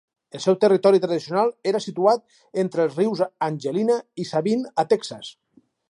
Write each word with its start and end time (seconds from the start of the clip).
El 0.37 0.41
seu 0.43 0.55
territori 0.63 1.01
tradicional 1.03 1.51
era 1.73 1.81
situat 1.85 2.25
entre 2.65 2.87
els 2.89 2.99
rius 3.03 3.23
Angelina 3.51 4.03
i 4.25 4.31
Sabine 4.35 4.77
a 4.85 4.89
Texas. 4.97 5.33